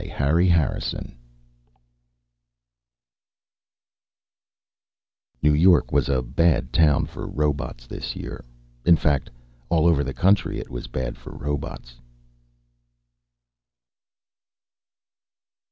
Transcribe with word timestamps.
Harry 0.13 0.49
Harrison_ 0.49 1.13
New 5.43 5.53
York 5.53 5.91
was 5.91 6.09
a 6.09 6.23
bad 6.23 6.73
town 6.73 7.05
for 7.05 7.27
robots 7.27 7.85
this 7.85 8.15
year. 8.15 8.43
In 8.83 8.97
fact, 8.97 9.29
all 9.69 9.85
over 9.85 10.03
the 10.03 10.11
country 10.15 10.57
it 10.57 10.71
was 10.71 10.87
bad 10.87 11.19
for 11.19 11.29
robots.... 11.37 11.99